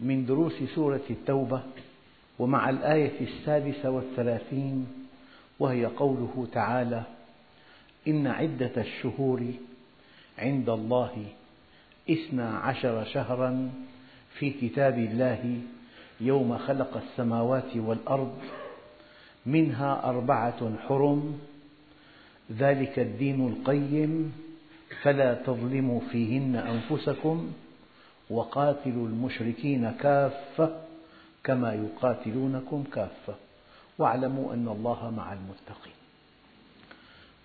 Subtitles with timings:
[0.00, 1.62] من دروس سورة التوبة
[2.38, 4.86] ومع الآية السادسة والثلاثين
[5.58, 7.02] وهي قوله تعالى
[8.08, 9.42] إن عدة الشهور
[10.38, 11.24] عند الله
[12.10, 13.70] اثنا عشر شهرا
[14.38, 15.60] في كتاب الله
[16.20, 18.38] يوم خلق السماوات والأرض
[19.46, 21.38] منها أربعة حرم
[22.52, 24.32] ذلك الدين القيم
[25.02, 27.52] فلا تظلموا فيهن أنفسكم
[28.30, 30.82] وقاتلوا المشركين كافة
[31.44, 33.34] كما يقاتلونكم كافة.
[33.98, 35.92] واعلموا أن الله مع المتقين.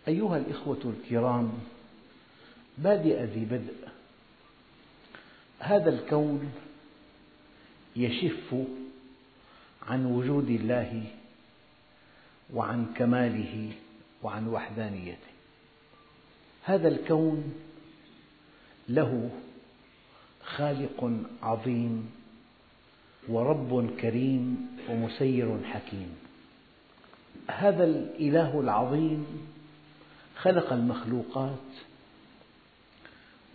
[0.07, 1.51] أيها الإخوة الكرام
[2.77, 3.87] بادئ ذي بدء.
[5.59, 6.53] هذا الكون
[7.95, 8.55] يشف
[9.87, 11.03] عن وجود الله
[12.53, 13.71] وعن كماله
[14.23, 15.31] وعن وحدانيته.
[16.63, 17.53] هذا الكون
[18.89, 19.29] له
[20.57, 21.11] خالق
[21.43, 22.11] عظيم
[23.29, 26.15] ورب كريم ومسير حكيم.
[27.47, 29.25] هذا الإله العظيم
[30.37, 31.69] خلق المخلوقات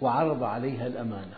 [0.01, 1.37] وعرض عليها الأمانة.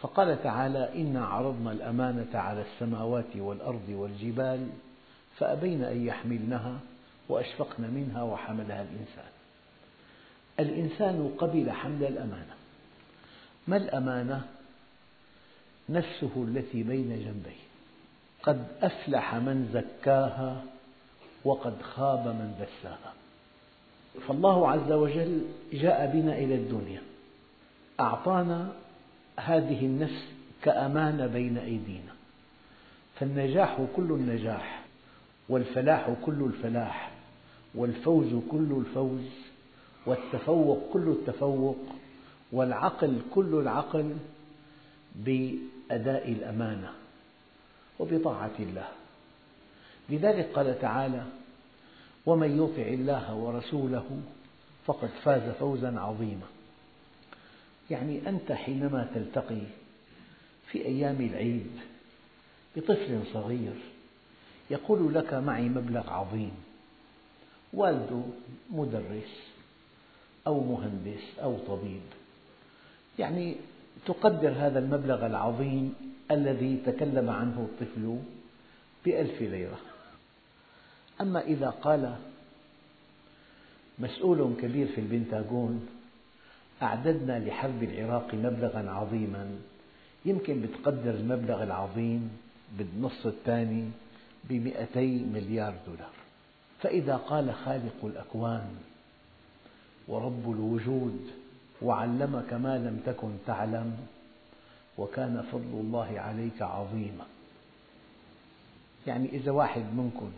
[0.00, 4.68] فقال تعالى إنا عرضنا الأمانة على السماوات والأرض والجبال
[5.38, 6.78] فأبين أن يحملنها
[7.28, 9.32] وأشفقن منها وحملها الإنسان.
[10.60, 12.54] الإنسان قبل حمل الأمانة.
[13.68, 14.42] ما الأمانة؟
[15.88, 17.64] نفسه التي بين جنبيه.
[18.42, 20.64] قد أفلح من زكاها
[21.44, 23.12] وقد خاب من دساها.
[24.28, 27.02] فالله عز وجل جاء بنا إلى الدنيا.
[28.00, 28.72] أعطانا
[29.36, 30.24] هذه النفس
[30.62, 32.12] كأمانة بين أيدينا.
[33.20, 34.82] فالنجاح كل النجاح
[35.48, 37.10] والفلاح كل الفلاح
[37.74, 39.28] والفوز كل الفوز
[40.06, 41.78] والتفوق كل التفوق.
[42.54, 44.16] والعقل كل العقل
[45.14, 46.92] بأداء الأمانة
[47.98, 48.88] وبطاعة الله.
[50.08, 51.24] لذلك قال تعالى
[52.26, 54.20] ومن يطع الله ورسوله
[54.86, 56.46] فقد فاز فوزا عظيما.
[57.90, 59.62] يعني أنت حينما تلتقي
[60.70, 61.70] في أيام العيد
[62.76, 63.76] بطفل صغير
[64.70, 66.52] يقول لك معي مبلغ عظيم
[67.72, 68.22] والده
[68.70, 69.40] مدرس
[70.46, 72.02] أو مهندس أو طبيب.
[73.18, 73.56] يعني
[74.06, 75.94] تقدر هذا المبلغ العظيم
[76.30, 78.18] الذي تكلم عنه الطفل
[79.04, 79.78] بألف ليرة.
[81.20, 82.16] أما إذا قال
[83.98, 85.86] مسؤول كبير في البنتاغون
[86.82, 89.58] أعددنا لحرب العراق مبلغا عظيما
[90.24, 92.30] يمكن بتقدر المبلغ العظيم
[92.78, 93.90] بالنصف الثاني
[94.44, 96.12] بمئتي مليار دولار.
[96.82, 98.68] فإذا قال خالق الأكوان
[100.08, 101.30] ورب الوجود
[101.82, 103.96] وعلمك ما لم تكن تعلم
[104.98, 107.26] وكان فضل الله عليك عظيما.
[109.06, 110.32] يعني إذا واحد منكم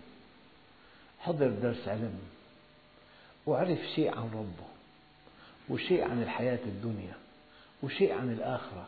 [1.18, 2.18] حضر درس علم
[3.46, 4.68] وعرف شيء عن ربه
[5.68, 7.14] وشيء عن الحياة الدنيا
[7.82, 8.86] وشيء عن الآخرة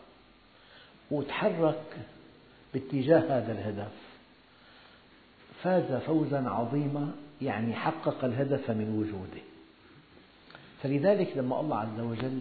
[1.11, 1.97] وتحرك
[2.75, 3.93] باتجاه هذا الهدف
[5.63, 9.43] فاز فوزا عظيما يعني حقق الهدف من وجوده.
[10.83, 12.41] فلذلك لما الله عز وجل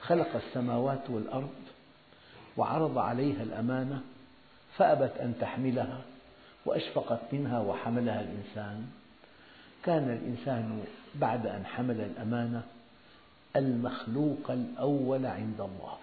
[0.00, 1.54] خلق السماوات والأرض
[2.56, 4.02] وعرض عليها الأمانة
[4.76, 6.00] فأبت أن تحملها
[6.66, 8.86] وأشفقت منها وحملها الإنسان.
[9.84, 12.62] كان الإنسان بعد أن حمل الأمانة
[13.56, 15.96] المخلوق الأول عند الله.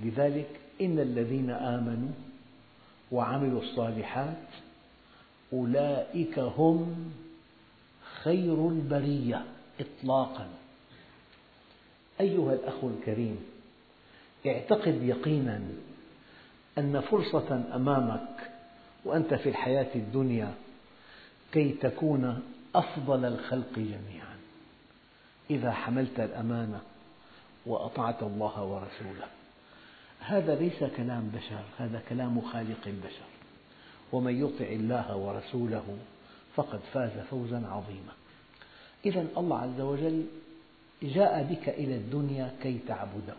[0.00, 2.12] لذلك إن الذين آمنوا
[3.12, 4.46] وعملوا الصالحات
[5.52, 7.12] أولئك هم
[8.24, 9.44] خير البرية
[9.80, 10.48] إطلاقا.
[12.20, 13.38] أيها الأخ الكريم
[14.46, 15.60] اعتقد يقينا
[16.78, 18.50] أن فرصة أمامك
[19.04, 20.54] وأنت في الحياة الدنيا
[21.52, 22.42] كي تكون
[22.74, 24.36] أفضل الخلق جميعا
[25.50, 26.80] إذا حملت الأمانة
[27.66, 29.26] وأطعت الله ورسوله.
[30.20, 33.30] هذا ليس كلام بشر هذا كلام خالق البشر
[34.12, 35.98] ومن يطع الله ورسوله
[36.54, 38.12] فقد فاز فوزا عظيما.
[39.06, 40.26] إذا الله عز وجل
[41.02, 43.34] جاء بك إلى الدنيا كي تعبده.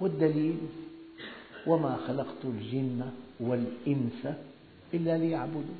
[0.00, 0.58] والدليل
[1.66, 3.10] وما خلقت الجن
[3.40, 4.36] والإنس
[4.94, 5.78] إلا ليعبدون.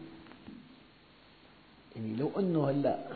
[1.97, 3.07] يعني لو أنه هلأ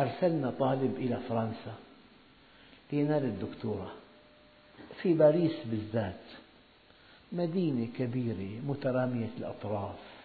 [0.00, 1.74] أرسلنا طالب إلى فرنسا
[2.92, 3.92] لينال الدكتوراه.
[5.02, 6.24] في باريس بالذات
[7.32, 10.17] مدينة كبيرة مترامية الأطراف.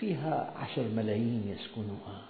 [0.00, 2.22] فيها عشر ملايين يسكنها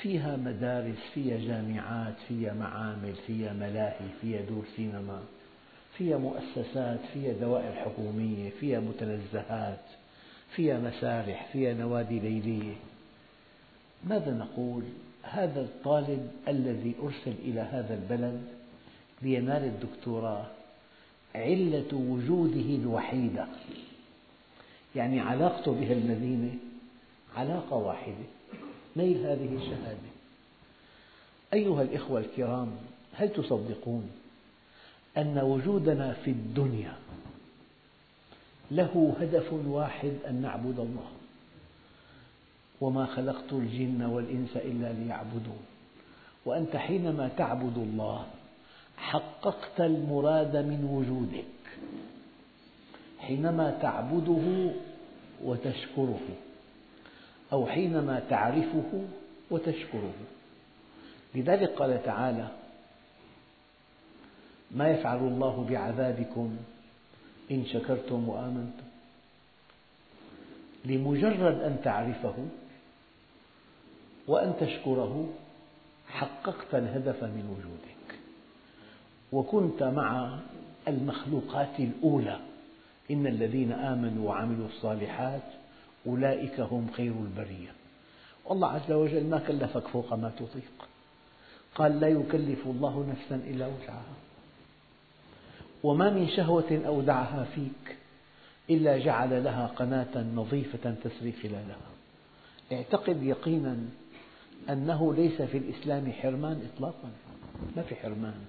[0.00, 5.22] فيها مدارس فيها جامعات فيها معامل فيها ملاهي فيها دور سينما
[5.98, 9.80] فيها مؤسسات فيها دوائر حكومية فيها متنزهات
[10.56, 12.74] فيها مسارح فيها نوادي ليلية.
[14.04, 14.82] ماذا نقول؟
[15.22, 18.42] هذا الطالب الذي أرسل إلى هذا البلد
[19.22, 20.46] لينال الدكتوراه
[21.34, 23.46] علة وجوده الوحيدة
[24.96, 26.54] يعني علاقته بهالمدينة
[27.36, 28.24] علاقة واحدة.
[28.96, 30.14] نيل هذه الشهادة؟
[31.52, 32.70] أيها الإخوة الكرام
[33.14, 34.10] هل تصدقون
[35.16, 36.96] أن وجودنا في الدنيا
[38.70, 41.10] له هدف واحد أن نعبد الله؟
[42.80, 45.62] وما خلقت الجن والإنس إلا ليعبدون.
[46.44, 48.26] وأنت حينما تعبد الله
[48.96, 51.44] حققت المراد من وجودك.
[53.18, 54.72] حينما تعبده
[55.44, 56.20] وتشكره.
[57.54, 59.04] أو حينما تعرفه
[59.50, 60.14] وتشكره.
[61.34, 62.48] لذلك قال تعالى
[64.70, 66.56] ما يفعل الله بعذابكم
[67.50, 68.84] إن شكرتم وآمنتم.
[70.84, 72.34] لمجرد أن تعرفه
[74.26, 75.34] وأن تشكره
[76.08, 78.18] حققت الهدف من وجودك.
[79.32, 80.38] وكنت مع
[80.88, 82.40] المخلوقات الأولى.
[83.10, 85.63] إن الذين آمنوا وعملوا الصالحات
[86.06, 87.72] أولئك هم خير البرية.
[88.44, 90.88] والله عز وجل ما كلفك فوق ما تطيق.
[91.74, 94.14] قال لا يكلف الله نفسا إلا وسعها.
[95.82, 97.96] وما من شهوة أودعها فيك
[98.70, 101.90] إلا جعل لها قناة نظيفة تسري خلالها.
[102.72, 103.76] اعتقد يقينا
[104.70, 107.10] أنه ليس في الإسلام حرمان إطلاقا.
[107.76, 108.44] ما في حرمان.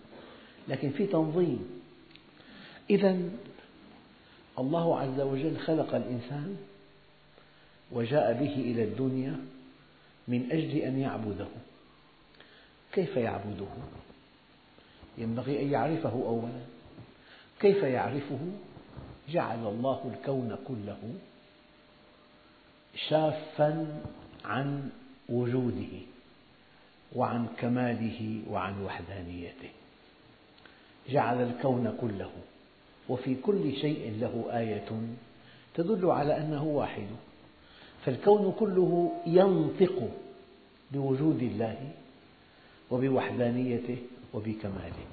[0.68, 1.82] لكن في تنظيم.
[2.90, 3.20] إذا
[4.60, 6.58] الله عز وجل خلق الإنسان
[7.92, 9.36] وجاء به إلى الدنيا
[10.28, 11.48] من أجل أن يعبده
[12.94, 13.68] كيف يعبده؟
[15.18, 16.62] ينبغي أن يعرفه أولا
[17.60, 18.40] كيف يعرفه؟
[19.30, 21.00] جعل الله الكون كله
[23.10, 24.02] شافا
[24.46, 24.90] عن
[25.30, 26.02] وجوده
[27.16, 29.70] وعن كماله وعن وحدانيته
[31.10, 32.32] جعل الكون كله
[33.10, 34.86] وفي كل شيء له آية
[35.76, 37.08] تدل على أنه واحد
[38.06, 40.10] فالكون كله ينطق
[40.92, 41.92] بوجود الله
[42.92, 43.98] وبوحدانيته
[44.34, 45.06] وبكماله.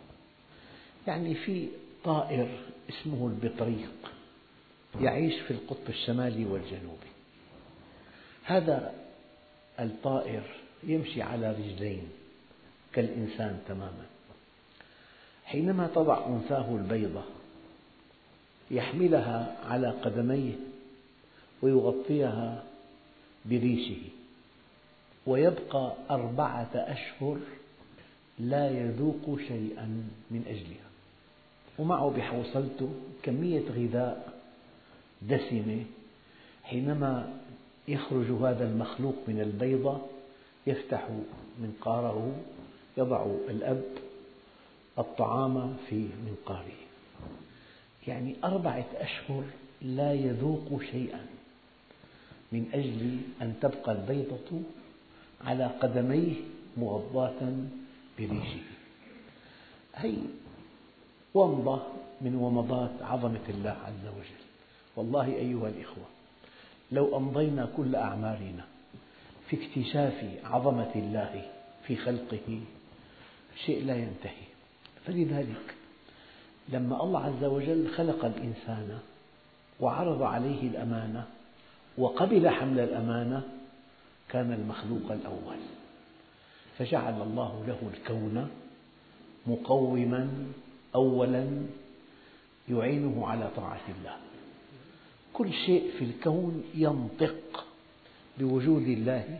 [1.07, 1.69] يعني في
[2.05, 2.49] طائر
[2.91, 3.93] اسمه البطريق
[5.01, 7.13] يعيش في القطب الشمالي والجنوبي.
[8.45, 8.95] هذا
[9.81, 10.43] الطائر
[10.85, 12.03] يمشي على رجلين
[12.93, 14.07] كالإنسان تماما.
[15.45, 17.23] حينما تضع أنثاه البيضة
[18.71, 20.55] يحملها على قدميه
[21.63, 22.65] ويغطيها
[23.45, 24.03] بريشه.
[25.27, 27.39] ويبقى أربعة أشهر
[28.39, 29.87] لا يذوق شيئا
[30.31, 30.91] من أجلها.
[31.79, 34.41] ومعه بحوصلته كمية غذاء
[35.23, 35.85] دسمة.
[36.65, 37.41] حينما
[37.89, 40.01] يخرج هذا المخلوق من البيضة
[40.67, 41.09] يفتح
[41.63, 42.33] منقاره
[42.97, 43.85] يضع الأب
[44.99, 46.83] الطعام في منقاره.
[48.07, 49.45] يعني أربعة أشهر
[49.83, 51.27] لا يذوق شيئا.
[52.53, 54.63] من أجل أن تبقى البيضة
[55.45, 56.35] على قدميه
[56.77, 57.53] مغطاة
[58.19, 58.61] بريشه.
[59.95, 60.17] هي
[61.35, 61.83] ومضة
[62.21, 64.43] من ومضات عظمة الله عز وجل.
[64.97, 66.05] والله أيها الإخوة
[66.93, 68.65] لو أمضينا كل أعمارنا
[69.49, 71.51] في اكتشاف عظمة الله
[71.87, 72.61] في خلقه
[73.67, 74.47] شيء لا ينتهي.
[75.07, 75.75] فلذلك
[76.69, 78.99] لما الله عز وجل خلق الإنسان
[79.81, 81.27] وعرض عليه الأمانة
[81.99, 83.43] وقبل حمل الأمانة
[84.29, 85.57] كان المخلوق الأول.
[86.79, 88.51] فجعل الله له الكون
[89.47, 90.53] مقوما
[90.95, 91.63] أولا
[92.69, 94.17] يعينه على طاعة الله.
[95.33, 97.67] كل شيء في الكون ينطق
[98.39, 99.39] بوجود الله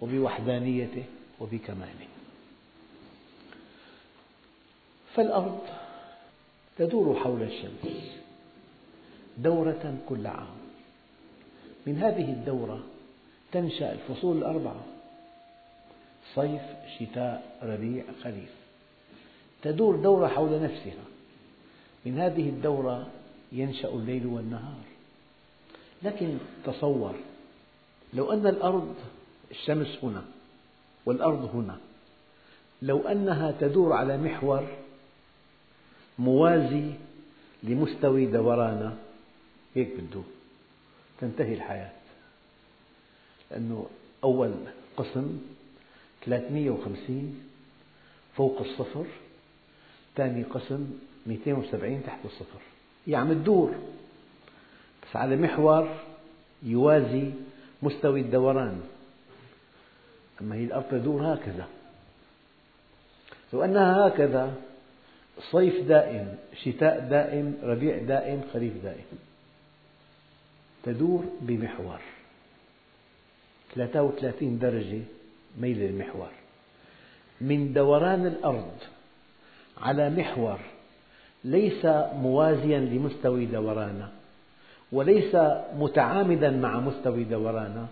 [0.00, 1.04] وبوحدانيته
[1.40, 2.08] وبكماله.
[5.14, 5.60] فالأرض
[6.78, 8.18] تدور حول الشمس
[9.38, 10.67] دورة كل عام.
[11.86, 12.80] من هذه الدورة
[13.52, 14.84] تنشأ الفصول الأربعة.
[16.34, 16.62] صيف
[16.98, 18.50] شتاء ربيع خريف.
[19.62, 21.04] تدور دورة حول نفسها.
[22.06, 23.06] من هذه الدورة
[23.52, 24.84] ينشأ الليل والنهار.
[26.02, 27.14] لكن تصور
[28.14, 28.94] لو أن الأرض
[29.50, 30.24] الشمس هنا
[31.06, 31.78] والأرض هنا
[32.82, 34.66] لو أنها تدور على محور
[36.18, 36.90] موازي
[37.62, 38.96] لمستوي دورانها
[39.74, 40.22] هيك بده.
[41.20, 41.90] تنتهي الحياة.
[43.50, 43.86] لأنه
[44.24, 44.54] أول
[44.96, 45.38] قسم
[46.24, 47.40] 350
[48.36, 49.06] فوق الصفر.
[50.16, 50.90] ثاني قسم
[51.26, 52.60] 270 تحت الصفر.
[53.06, 53.74] يعني تدور
[55.02, 55.88] بس على محور
[56.62, 57.30] يوازي
[57.82, 58.80] مستوي الدوران.
[60.40, 61.66] أما هي الأرض تدور هكذا.
[63.52, 64.54] لو أنها هكذا
[65.50, 69.27] صيف دائم شتاء دائم ربيع دائم خريف دائم.
[70.88, 72.00] تدور بمحور.
[73.74, 75.02] 33 درجة
[75.60, 76.30] ميل المحور.
[77.40, 78.76] من دوران الأرض
[79.78, 80.58] على محور
[81.44, 84.10] ليس موازيا لمستوى دورانها
[84.92, 85.34] وليس
[85.74, 87.88] متعامدا مع مستوى دورانها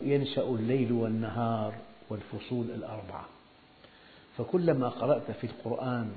[0.00, 1.74] ينشأ الليل والنهار
[2.10, 3.26] والفصول الأربعة.
[4.38, 6.10] فكلما قرأت في القرآن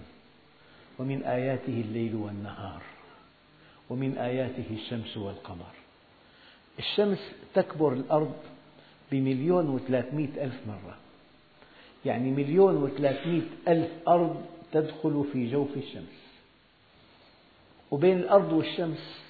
[1.00, 2.82] ومن آياته الليل والنهار
[3.90, 5.81] ومن آياته الشمس والقمر
[6.80, 7.20] الشمس
[7.54, 8.34] تكبر الأرض
[9.12, 10.98] بمليون وثلاثمئة ألف مرة.
[12.06, 16.22] يعني مليون وثلاثمئة ألف أرض تدخل في جوف الشمس.
[17.92, 19.22] وبين الأرض والشمس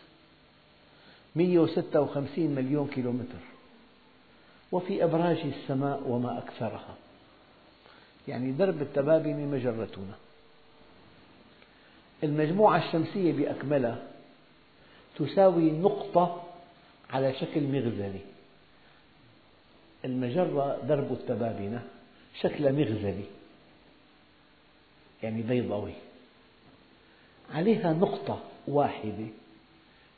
[1.36, 3.40] 156 مليون كيلومتر.
[4.72, 6.96] وفي أبراج السماء وما أكثرها.
[8.28, 10.14] يعني درب التبابنة مجرتنا.
[12.24, 14.04] المجموعة الشمسية بأكملها
[15.16, 16.44] تساوي نقطة
[17.12, 18.20] على شكل مغزلة
[20.06, 21.84] المجرة درب التبابنة
[22.42, 23.26] شكل مغزلي.
[25.24, 25.94] يعني بيضاوي
[27.54, 29.28] عليها نقطة واحدة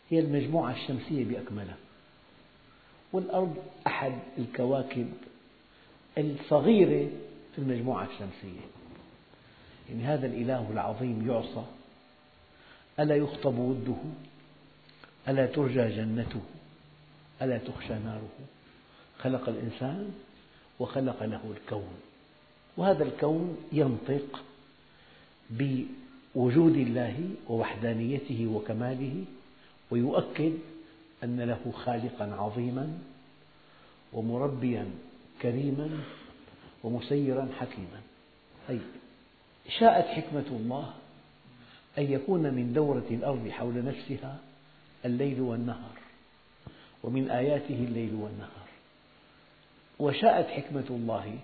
[0.10, 1.78] هي المجموعة الشمسية بأكملها.
[3.14, 3.56] والأرض
[3.88, 5.14] أحد الكواكب
[6.18, 7.10] الصغيرة
[7.56, 8.62] في المجموعة الشمسية.
[9.90, 11.66] يعني هذا الإله العظيم يعصى.
[13.00, 13.96] ألا يخطب وده؟
[15.28, 16.42] ألا ترجى جنته؟
[17.44, 18.30] ألا تخشى ناره؟
[19.20, 20.12] خلق الإنسان
[20.80, 21.96] وخلق له الكون.
[22.78, 24.44] وهذا الكون ينطق
[25.50, 29.26] بوجود الله ووحدانيته وكماله
[29.92, 30.54] ويؤكد
[31.24, 32.98] أن له خالقا عظيما
[34.14, 34.86] ومربيا
[35.42, 35.90] كريما
[36.84, 38.02] ومسيرا حكيما.
[38.68, 38.82] طيب
[39.80, 40.94] شاءت حكمة الله
[41.98, 44.38] أن يكون من دورة الأرض حول نفسها
[45.06, 46.03] الليل والنهار.
[47.04, 48.68] ومن آياته الليل والنهار.
[50.00, 51.38] وشاءت حكمة الله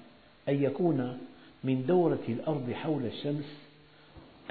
[0.50, 1.20] أن يكون
[1.64, 3.46] من دورة الأرض حول الشمس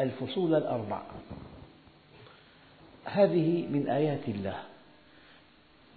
[0.00, 1.02] الفصول الأربع.
[3.04, 4.62] هذه من آيات الله.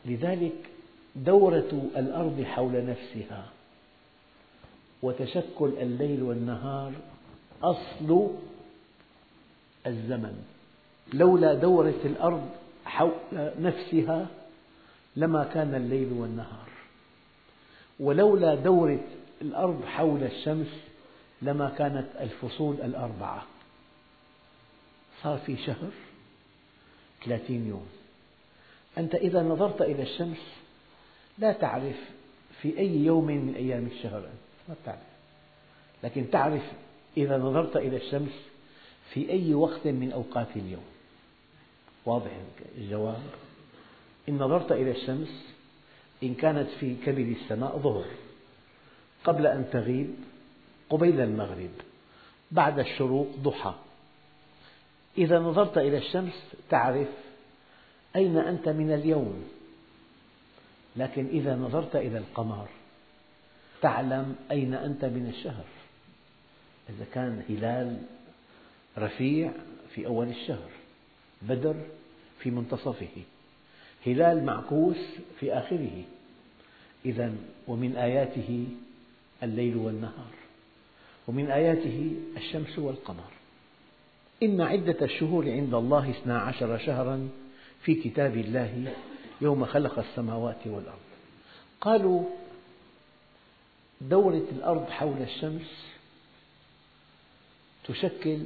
[0.05, 0.55] لذلك
[1.15, 3.45] دورة الأرض حول نفسها
[5.01, 6.93] وتشكل الليل والنهار
[7.63, 8.29] أصل
[9.87, 10.43] الزمن.
[11.13, 12.49] لولا دورة الأرض
[12.85, 13.11] حول
[13.59, 14.27] نفسها
[15.15, 16.69] لما كان الليل والنهار.
[17.99, 19.03] ولولا دورة
[19.41, 20.67] الأرض حول الشمس
[21.41, 23.45] لما كانت الفصول الأربعة.
[25.23, 25.91] صار في شهر
[27.25, 27.87] ثلاثين يوم.
[28.97, 30.41] أنت إذا نظرت إلى الشمس
[31.37, 31.95] لا تعرف
[32.61, 34.29] في أي يوم من أيام الشهر
[34.69, 34.99] ما تعرف
[36.03, 36.63] لكن تعرف
[37.17, 38.31] إذا نظرت إلى الشمس
[39.13, 40.85] في أي وقت من أوقات اليوم.
[42.05, 42.31] واضح
[42.77, 43.21] الجواب؟
[44.29, 45.45] إن نظرت إلى الشمس
[46.23, 48.05] إن كانت في كبد السماء ظهر
[49.23, 50.15] قبل أن تغيب
[50.89, 51.69] قبيل المغرب
[52.51, 53.75] بعد الشروق ضحى.
[55.17, 57.07] إذا نظرت إلى الشمس تعرف
[58.15, 59.43] أين أنت من اليوم.
[60.95, 62.67] لكن إذا نظرت إلى القمر
[63.81, 65.65] تعلم أين أنت من الشهر.
[66.89, 68.01] إذا كان هلال
[68.97, 69.51] رفيع
[69.95, 70.69] في أول الشهر
[71.41, 71.75] بدر
[72.39, 73.23] في منتصفه.
[74.05, 74.97] هلال معكوس
[75.39, 76.03] في آخره.
[77.05, 77.33] إذا
[77.67, 78.67] ومن آياته
[79.43, 80.33] الليل والنهار
[81.27, 83.31] ومن آياته الشمس والقمر.
[84.43, 87.29] إن عدة الشهور عند الله اثنا عشر شهرا
[87.83, 88.93] في كتاب الله
[89.41, 90.99] يوم خلق السماوات والأرض.
[91.81, 92.23] قالوا
[94.01, 95.85] دورة الأرض حول الشمس
[97.83, 98.39] تشكل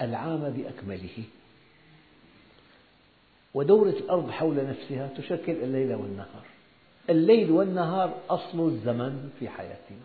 [0.00, 1.24] العام بأكمله.
[3.58, 6.44] ودورة الأرض حول نفسها تشكل الليل والنهار.
[7.10, 9.98] الليل والنهار أصل الزمن في حياتنا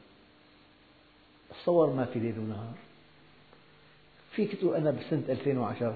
[1.49, 2.73] تصور ما في ليل ونهار.
[4.31, 5.95] فيك تقول أنا بسنة 2010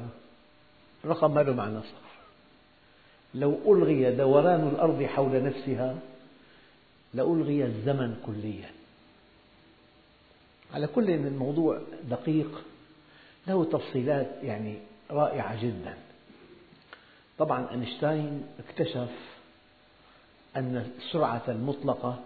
[1.05, 2.07] رقم ما له معنى صار.
[3.33, 5.99] لو ألغي دوران الأرض حول نفسها
[7.13, 8.69] لألغي الزمن كليا.
[10.73, 12.63] على كل الموضوع دقيق
[13.47, 14.79] له تفصيلات يعني
[15.11, 16.06] رائعة جدا.
[17.37, 19.09] طبعا أينشتاين اكتشف
[20.55, 22.19] أن السرعة المطلقة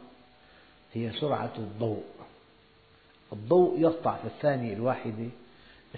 [0.94, 2.04] هي سرعة الضوء.
[3.34, 5.28] الضوء يقطع في الثانية الواحدة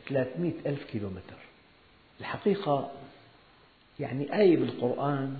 [0.09, 1.37] 300 ألف كيلومتر.
[2.19, 2.91] الحقيقة
[3.99, 5.37] يعني آية بالقرآن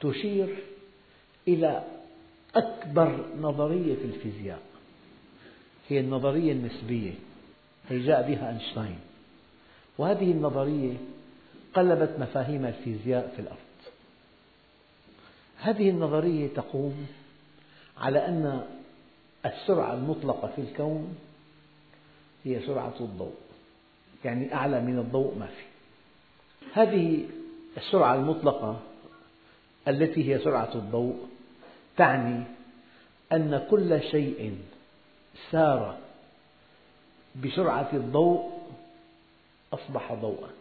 [0.00, 0.62] تشير
[1.48, 1.84] إلى
[2.54, 4.62] أكبر نظرية في الفيزياء.
[5.88, 7.12] هي النظرية النسبية
[7.88, 8.98] هي جاء بها أينشتاين؟
[9.98, 10.96] وهذه النظرية
[11.74, 13.58] قلبت مفاهيم الفيزياء في الأرض.
[15.58, 17.06] هذه النظرية تقوم
[17.98, 18.66] على أن
[19.46, 21.18] السرعة المطلقة في الكون
[22.44, 23.34] هي سرعة الضوء
[24.24, 25.64] يعني أعلى من الضوء ما في.
[26.72, 27.24] هذه
[27.76, 28.80] السرعة المطلقة
[29.88, 31.28] التي هي سرعة الضوء
[31.96, 32.44] تعني
[33.32, 34.58] أن كل شيء
[35.50, 35.98] سار
[37.44, 38.60] بسرعة الضوء
[39.72, 40.59] أصبح ضوءا.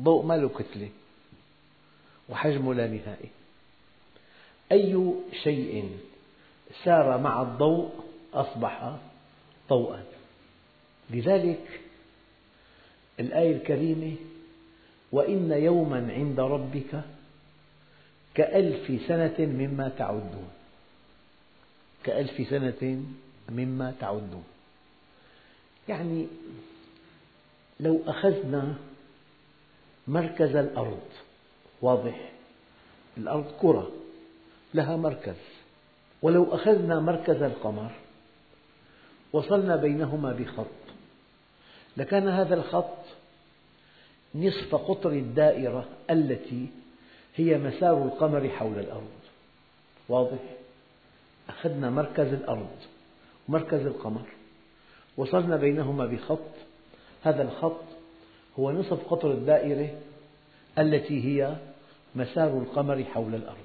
[0.00, 0.88] ضوء ما له كتلة.
[2.28, 3.28] وحجمه لا نهائي.
[4.72, 5.98] أي شيء
[6.84, 7.90] سار مع الضوء
[8.34, 8.96] أصبح
[9.68, 10.04] ضوءا
[11.10, 11.80] لذلك
[13.20, 14.16] الآية الكريمة
[15.12, 17.02] وإن يوما عند ربك
[18.34, 20.50] كألف سنة مما تعدون.
[22.04, 23.04] كألف سنة
[23.50, 24.44] مما تعدون.
[25.88, 26.26] يعني
[27.80, 28.76] لو أخذنا
[30.08, 31.08] مركز الأرض.
[31.82, 32.30] واضح.
[33.18, 33.92] الأرض كرة.
[34.74, 35.36] لها مركز.
[36.22, 37.90] ولو أخذنا مركز القمر
[39.32, 40.66] وصلنا بينهما بخط.
[41.96, 42.96] لكان هذا الخط
[44.34, 46.66] نصف قطر الدائرة التي
[47.36, 49.10] هي مسار القمر حول الأرض.
[50.08, 50.38] واضح؟
[51.48, 52.76] أخذنا مركز الأرض
[53.48, 54.26] ومركز القمر.
[55.16, 56.38] وصلنا بينهما بخط.
[57.22, 57.93] هذا الخط
[58.58, 60.00] هو نصف قطر الدائرة
[60.78, 61.56] التي هي
[62.14, 63.56] مسار القمر حول الأرض.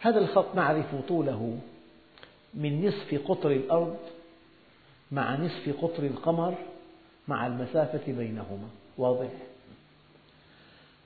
[0.00, 1.58] هذا الخط نعرف طوله
[2.54, 3.98] من نصف قطر الأرض
[5.12, 6.54] مع نصف قطر القمر
[7.28, 8.68] مع المسافة بينهما.
[8.98, 9.30] واضح؟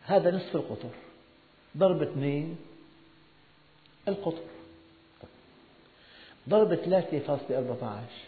[0.04, 0.90] هذا نصف القطر.
[1.76, 2.56] ضرب اثنين
[4.08, 4.42] القطر.
[6.48, 8.24] ضرب ثلاثة فاصلة أربعة عشر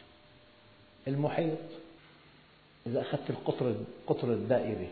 [1.09, 1.59] المحيط.
[2.87, 3.75] إذا أخذت القطر
[4.07, 4.87] قطر الدائرة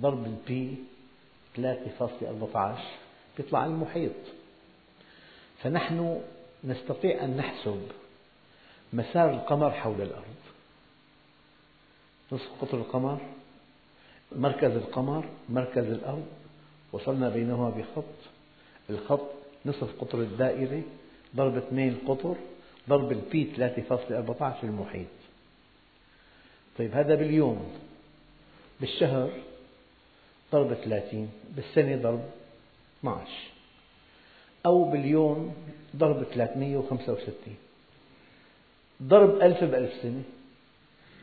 [0.00, 0.74] ضرب البي
[1.56, 2.88] ثلاثة فاصلة أربعة عشر
[3.38, 4.12] يطلع المحيط.
[5.62, 6.20] فنحن
[6.64, 7.82] نستطيع أن نحسب
[8.92, 10.34] مسار القمر حول الأرض.
[12.32, 13.18] نصف قطر القمر
[14.32, 16.26] مركز القمر مركز الأرض
[16.92, 18.04] وصلنا بينهما بخط.
[18.90, 19.30] الخط
[19.66, 20.82] نصف قطر الدائرة
[21.36, 22.36] ضرب اثنين قطر
[22.88, 25.17] ضرب البي 3.14 المحيط.
[26.78, 27.72] طيب هذا باليوم
[28.80, 29.30] بالشهر
[30.52, 32.24] ضرب 30 بالسنة ضرب
[33.00, 33.26] 12
[34.66, 35.54] أو باليوم
[35.96, 37.34] ضرب 365
[39.02, 40.22] ضرب ألف بألف سنة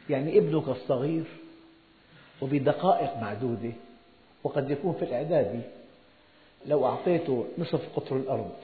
[0.09, 1.23] يعني ابنك الصغير
[2.41, 3.71] وبدقائق معدودة
[4.43, 5.61] وقد يكون في الإعدادي
[6.65, 8.55] لو أعطيته نصف قطر الأرض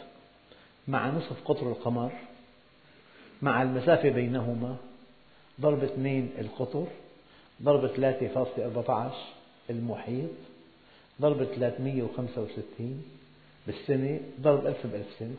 [0.88, 2.12] مع نصف قطر القمر
[3.42, 4.78] مع المسافة بينهما
[5.62, 6.86] ضرب اثنين القطر.
[7.64, 9.34] ضرب ثلاثة فاصلة أربعة عشر.
[9.70, 10.30] المحيط.
[11.22, 13.04] ضرب 365
[13.68, 14.20] بالسنة.
[14.42, 15.36] ضرب ألف بألف سنة.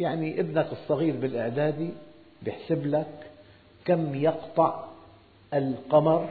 [0.00, 1.90] يعني ابنك الصغير بالإعدادي
[2.42, 3.30] بيحسب لك
[3.84, 4.84] كم يقطع
[5.54, 6.30] القمر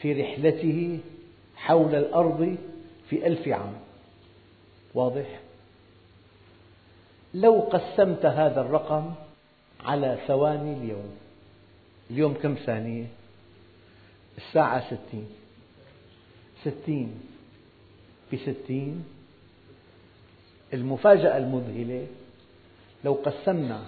[0.00, 0.98] في رحلته
[1.56, 2.56] حول الأرض
[3.08, 3.72] في ألف عام.
[4.94, 5.40] واضح؟
[7.34, 9.10] لو قسمت هذا الرقم
[9.84, 11.21] على ثواني اليوم
[12.12, 13.06] اليوم كم ثانية؟
[14.38, 15.26] الساعة ستين.
[16.64, 17.20] ستين.
[18.32, 19.04] بستين
[20.74, 22.06] المفاجأة المذهلة
[23.04, 23.86] لو قسمنا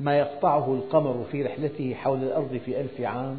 [0.00, 3.38] ما يقطعه القمر في رحلته حول الأرض في ألف عام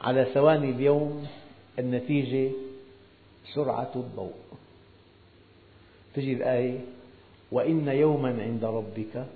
[0.00, 1.26] على ثواني اليوم
[1.78, 2.52] النتيجة
[3.54, 4.34] سرعة الضوء.
[6.14, 6.78] تجي الآية
[7.52, 9.26] وإن يوما عند ربك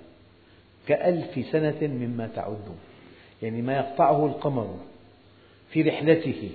[0.87, 2.79] كألف سنة مما تعدون.
[3.41, 4.77] يعني ما يقطعه القمر
[5.69, 6.49] في رحلته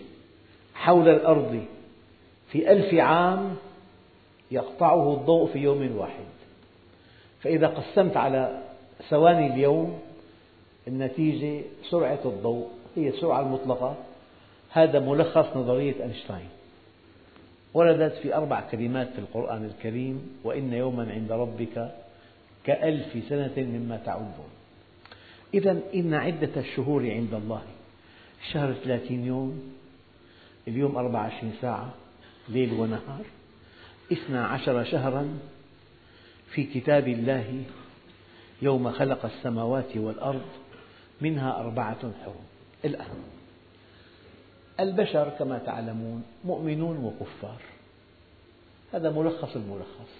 [0.74, 1.64] حول الأرض
[2.48, 3.56] في ألف عام
[4.50, 6.24] يقطعه الضوء في يوم واحد.
[7.40, 8.62] فإذا قسمت على
[9.08, 10.00] ثواني اليوم
[10.88, 13.96] النتيجة سرعة الضوء هي السرعة المطلقة.
[14.70, 16.48] هذا ملخص نظرية أينشتاين.
[17.74, 21.90] وردت في أربع كلمات في القرآن الكريم وإن يوما عند ربك
[22.64, 24.61] كألف سنة مما تعدون.
[25.54, 27.62] إذا إن عدة الشهور عند الله.
[28.52, 29.72] شهر ثلاثين يوم
[30.68, 31.94] اليوم أربع وعشرين ساعة
[32.48, 33.24] ليل ونهار.
[34.12, 35.38] اثنا عشر شهرا
[36.50, 37.62] في كتاب الله
[38.62, 40.46] يوم خلق السماوات والأرض
[41.20, 42.44] منها أربعة حرم
[42.84, 43.22] الآن
[44.80, 47.60] البشر كما تعلمون مؤمنون وكفار.
[48.92, 50.12] هذا ملخص الملخص.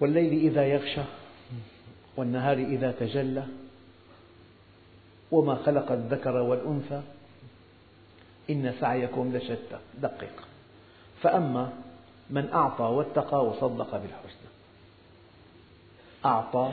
[0.00, 1.02] والليل إذا يغشى
[2.16, 3.44] والنهار إذا تجلى
[5.34, 7.02] وما خلق الذكر والأنثى
[8.50, 9.78] إن سعيكم لشتى.
[10.02, 10.48] دقق
[11.22, 11.72] فأما
[12.30, 14.50] من أعطى واتقى وصدق بالحسنى.
[16.24, 16.72] أعطى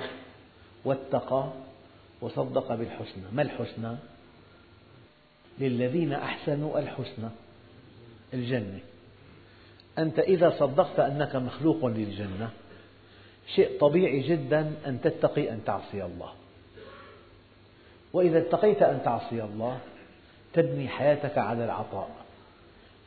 [0.86, 1.50] واتقى
[2.22, 3.24] وصدق بالحسنى.
[3.34, 3.96] ما الحسنى؟
[5.60, 7.30] للذين أحسنوا الحسنى.
[8.34, 8.80] الجنة.
[9.98, 12.50] أنت إذا صدقت أنك مخلوق للجنة
[13.56, 16.32] شيء طبيعي جدا أن تتقي أن تعصي الله.
[18.14, 19.80] وإذا اتقيت أن تعصي الله
[20.54, 22.10] تبني حياتك على العطاء.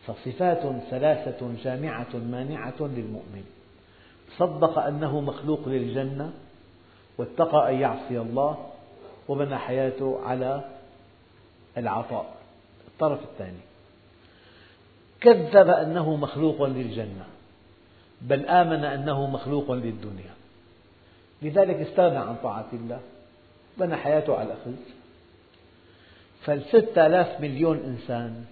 [0.06, 3.44] فصفات ثلاثة جامعة مانعة للمؤمن.
[4.36, 6.32] صدق أنه مخلوق للجنة
[7.18, 8.70] واتقى أن يعصي الله
[9.28, 10.64] وبنى حياته على
[11.76, 12.34] العطاء.
[12.88, 13.60] الطرف الثاني.
[15.20, 17.26] كذب أنه مخلوق للجنة
[18.20, 20.34] بل آمن أنه مخلوق للدنيا.
[21.42, 23.00] لذلك استغنى عن طاعة الله.
[23.78, 24.72] بنى حياته على الأخذ.
[26.44, 28.44] فالستة آلاف مليون إنسان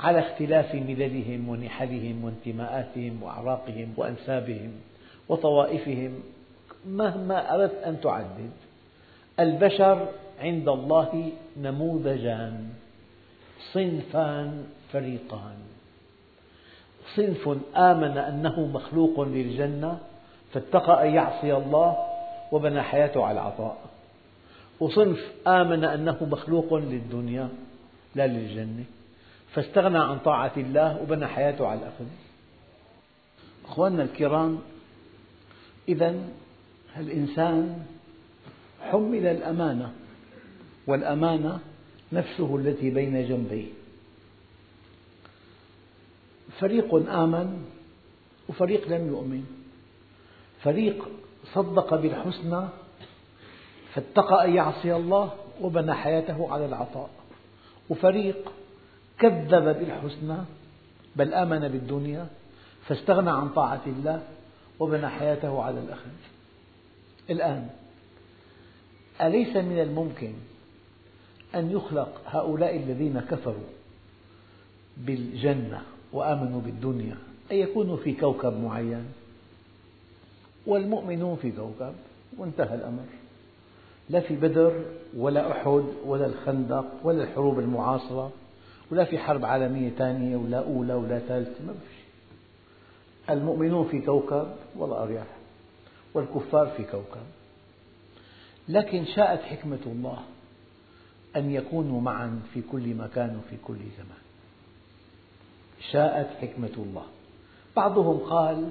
[0.00, 4.72] على اختلاف مللهم ونحلهم وانتماءاتهم وأعراقهم وأنسابهم
[5.28, 6.22] وطوائفهم
[6.86, 8.50] مهما أردت أن تعدد
[9.40, 10.08] البشر
[10.40, 12.68] عند الله نموذجان
[13.72, 15.56] صنفان فريقان.
[17.16, 19.98] صنف آمن أنه مخلوق للجنة
[20.52, 21.96] فاتقى أن يعصي الله
[22.52, 23.91] وبنى حياته على العطاء.
[24.82, 27.48] وصنف آمن أنه مخلوق للدنيا
[28.14, 28.84] لا للجنة.
[29.54, 32.04] فاستغنى عن طاعة الله وبنى حياته على الأخذ.
[33.64, 34.58] أخواننا الكرام
[35.88, 36.14] إذا
[36.96, 37.86] الإنسان
[38.80, 39.92] حمل الأمانة
[40.86, 41.60] والأمانة
[42.12, 43.66] نفسه التي بين جنبيه.
[46.60, 47.64] فريق آمن
[48.48, 49.44] وفريق لم يؤمن.
[50.62, 51.08] فريق
[51.54, 52.68] صدق بالحسنى
[53.94, 57.10] فاتقى أن يعصي الله وبنى حياته على العطاء.
[57.90, 58.52] وفريق
[59.18, 60.36] كذب بالحسنى
[61.16, 62.26] بل آمن بالدنيا
[62.86, 64.22] فاستغنى عن طاعة الله
[64.80, 66.10] وبنى حياته على الأخذ
[67.30, 67.68] الآن
[69.20, 70.32] أليس من الممكن
[71.54, 73.70] أن يخلق هؤلاء الذين كفروا
[74.96, 77.16] بالجنة وآمنوا بالدنيا
[77.52, 79.04] أن يكونوا في كوكب معين؟
[80.66, 81.94] والمؤمنون في كوكب
[82.38, 83.04] وانتهى الأمر.
[84.12, 84.84] لا في بدر
[85.16, 88.32] ولا أحد ولا الخندق ولا الحروب المعاصرة
[88.90, 94.46] ولا في حرب عالمية ثانية ولا أولى ولا ثالثة ما في المؤمنون في كوكب
[94.76, 95.26] والله أريح
[96.14, 97.26] والكفار في كوكب.
[98.68, 100.18] لكن شاءت حكمة الله
[101.36, 104.22] أن يكونوا معا في كل مكان وفي كل زمان.
[105.90, 107.04] شاءت حكمة الله.
[107.76, 108.70] بعضهم قال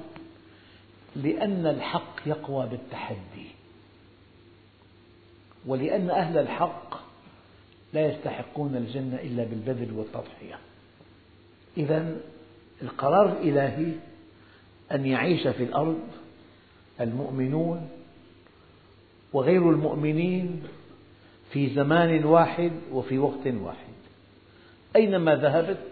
[1.15, 3.60] لأن الحق يقوى بالتحدي.
[5.65, 6.93] ولأن أهل الحق
[7.93, 10.59] لا يستحقون الجنة إلا بالبذل والتضحية.
[11.77, 12.15] إذا
[12.81, 13.93] القرار الإلهي
[14.91, 15.99] أن يعيش في الأرض
[17.01, 17.89] المؤمنون
[19.33, 20.63] وغير المؤمنين
[21.51, 23.93] في زمان واحد وفي وقت واحد.
[24.95, 25.87] أينما ذهبت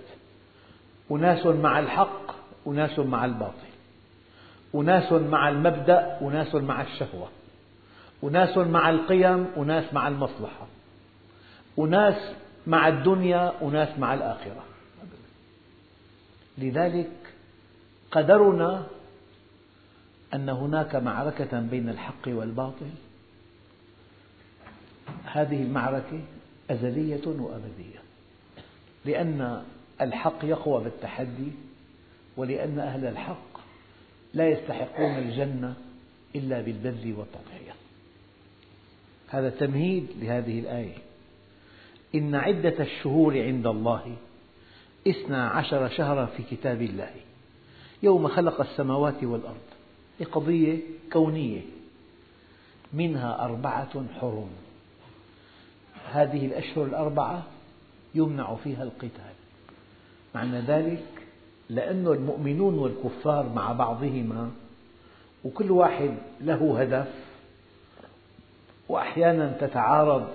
[1.12, 2.32] أناس مع الحق
[2.68, 3.70] أناس مع الباطل
[4.76, 7.30] أناس مع المبدأ أناس مع الشهوة.
[8.24, 10.68] أناس مع القيم أناس مع المصلحة.
[11.80, 12.36] أناس
[12.68, 14.64] مع الدنيا أناس مع الآخرة.
[16.58, 17.12] لذلك
[18.12, 18.88] قدرنا
[20.34, 22.90] أن هناك معركة بين الحق والباطل.
[25.26, 26.22] هذه المعركة
[26.70, 28.00] أزلية وأبدية.
[29.06, 29.64] لأن
[30.02, 31.52] الحق يقوى بالتحدي
[32.38, 33.60] ولأن أهل الحق
[34.34, 35.74] لا يستحقون الجنة
[36.36, 37.79] إلا بالبذل والتضحية.
[39.30, 40.96] هذا تمهيد لهذه الآية.
[42.16, 44.16] إن عدة الشهور عند الله
[45.08, 47.12] اثنا عشر شهرا في كتاب الله.
[48.04, 49.56] يوم خلق السماوات والأرض.
[50.20, 50.78] هي قضية
[51.14, 51.62] كونية.
[52.94, 54.50] منها أربعة حرم
[56.12, 57.44] هذه الأشهر الأربعة
[58.16, 59.34] يمنع فيها القتال.
[60.36, 61.04] معنى ذلك
[61.70, 64.52] لأن المؤمنون والكفار مع بعضهما
[65.44, 67.29] وكل واحد له هدف
[68.90, 70.28] وأحيانا تتعارض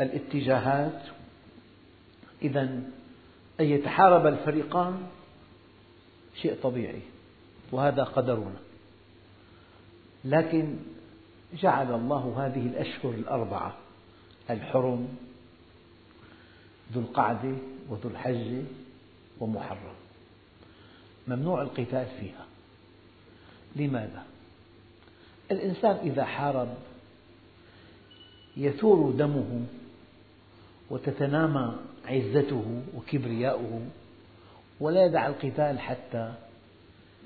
[0.00, 1.02] الاتجاهات.
[2.42, 2.62] إذا
[3.60, 5.06] أن يتحارب الفريقان
[6.42, 7.00] شيء طبيعي
[7.72, 8.56] وهذا قدرنا.
[10.24, 10.76] لكن
[11.54, 13.76] جعل الله هذه الأشهر الأربعة
[14.50, 15.08] الحرم
[16.92, 17.56] ذو القعدة
[17.88, 18.62] وذو الحجة
[19.40, 19.94] ومحرم.
[21.28, 22.46] ممنوع القتال فيها.
[23.76, 24.22] لماذا؟
[25.50, 26.74] الإنسان إذا حارب
[28.56, 29.66] يثور دمه
[30.90, 33.80] وتتنامى عزته وكبرياؤه
[34.80, 36.34] ولا يدع القتال حتى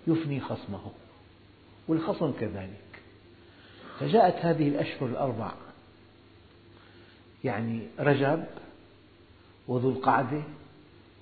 [0.07, 0.91] يفني خصمه
[1.89, 3.03] والخصم كذلك.
[4.01, 5.53] فجاءت هذه الأشهر الأربع
[7.45, 8.45] يعني رجب
[9.69, 10.43] وذو القعدة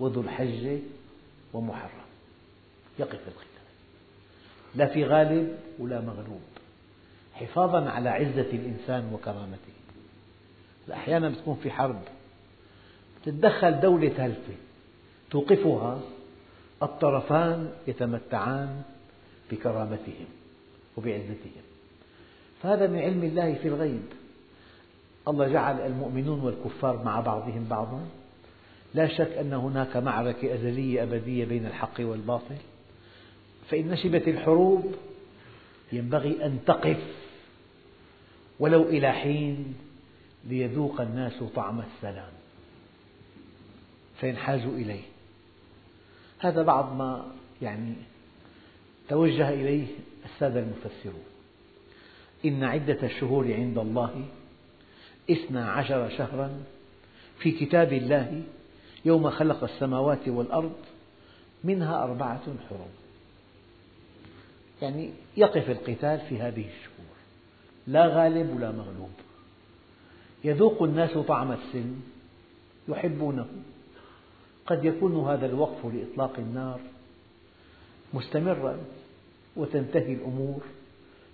[0.01, 0.79] وذو الحجة
[1.53, 2.07] ومحرم
[2.99, 3.67] يقف القتال
[4.75, 6.41] لا في غالب ولا مغلوب
[7.35, 9.77] حفاظا على عزة الإنسان وكرامته.
[10.93, 12.01] أحيانا تكون في حرب.
[13.25, 14.55] تتدخل دولة ثالثة.
[15.31, 16.01] توقفها
[16.83, 18.83] الطرفان يتمتعان
[19.53, 20.27] بكرامتهم
[20.97, 21.63] وبعزتهم.
[22.63, 24.07] فهذا من علم الله في الغيب.
[25.29, 28.01] الله جعل المؤمنون والكفار مع بعضهم بعضا.
[28.95, 32.57] لا شك أن هناك معركة أزلية أبدية بين الحق والباطل.
[33.71, 34.95] فإن نشبت الحروب
[35.93, 36.99] ينبغي أن تقف.
[38.61, 39.75] ولو إلى حين
[40.49, 42.33] ليذوق الناس طعم السلام.
[44.21, 45.03] فينحازوا إليه.
[46.39, 47.33] هذا بعض ما
[47.63, 47.95] يعني
[49.09, 49.87] توجه إليه
[50.25, 51.25] السادة المفسرون.
[52.45, 54.25] إن عدة الشهور عند الله
[55.31, 56.63] اثنا عشر شهرا
[57.39, 58.43] في كتاب الله
[59.05, 60.77] يوم خلق السماوات والأرض
[61.65, 62.89] منها أربعة حرم
[64.83, 67.17] يعني يقف القتال في هذه الشهور.
[67.87, 69.11] لا غالب ولا مغلوب.
[70.47, 72.03] يذوق الناس طعم السلم
[72.89, 73.47] يحبونه.
[74.67, 76.81] قد يكون هذا الوقف لإطلاق النار
[78.15, 78.79] مستمرا
[79.57, 80.61] وتنتهي الأمور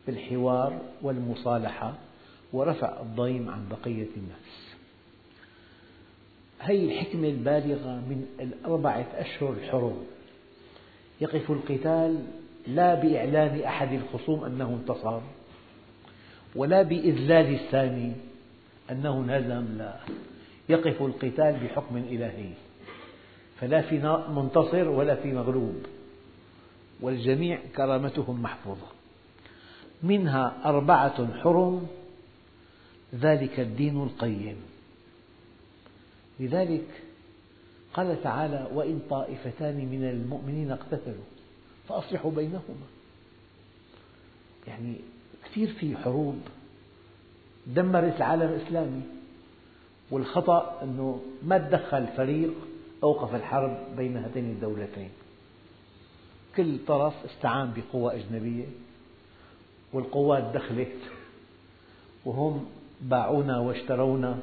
[0.06, 1.94] بالحوار والمصالحة
[2.52, 4.74] ورفع الضيم عن بقية الناس.
[6.58, 9.96] هذه الحكمة البالغة من الأربعة أشهر الحرم
[11.20, 12.26] يقف القتال
[12.66, 15.20] لا بإعلان أحد الخصوم أنه انتصر
[16.56, 18.12] ولا بإذلال الثاني
[18.90, 20.00] أنه انهزم لا.
[20.68, 22.52] يقف القتال بحكم إلهي.
[23.60, 25.82] فلا في منتصر ولا في مغلوب.
[27.00, 28.86] والجميع كرامتهم محفوظة.
[30.02, 31.86] منها أربعة حرم
[33.14, 34.56] ذلك الدين القيم.
[36.40, 36.88] لذلك
[37.94, 41.24] قال تعالى وإن طائفتان من المؤمنين اقتتلوا
[41.88, 42.86] فأصلحوا بينهما.
[44.66, 44.96] يعني
[45.44, 46.38] كثير في حروب.
[47.66, 49.02] دمرت العالم الإسلامي.
[50.10, 52.54] والخطأ أنه ما تدخل فريق
[53.02, 55.10] أوقف الحرب بين هاتين الدولتين.
[56.56, 58.64] كل طرف استعان بقوى أجنبية
[59.92, 60.96] والقوات دخلت
[62.24, 62.66] وهم
[63.00, 64.38] باعونا واشترونا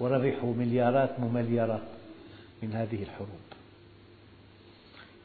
[0.00, 1.82] وربحوا مليارات ممليرات
[2.62, 3.28] من هذه الحروب.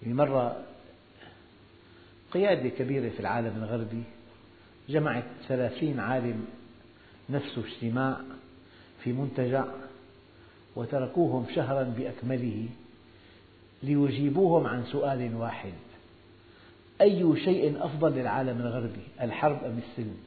[0.01, 0.63] يعني مرة
[2.31, 4.03] قيادة كبيرة في العالم الغربي
[4.89, 6.45] جمعت ثلاثين عالم
[7.31, 8.17] نفسه اجتماع
[9.03, 9.65] في منتجع
[10.75, 12.67] وتركوهم شهرا بأكمله
[13.83, 15.73] ليجيبوهم عن سؤال واحد.
[17.01, 20.17] أي شيء أفضل للعالم الغربي الحرب أم السلم؟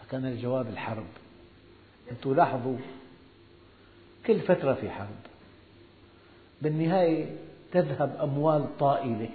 [0.00, 1.06] فكان الجواب الحرب.
[2.10, 2.76] أنتم لاحظوا
[4.26, 5.08] كل فترة في حرب.
[6.62, 7.36] بالنهاية
[7.72, 9.28] تذهب أموال طائلة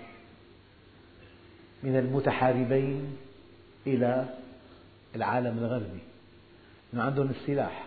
[1.84, 3.18] من المتحاربين
[3.88, 4.39] إلى
[5.16, 6.00] العالم الغربي
[6.94, 7.86] أنه عندهم السلاح.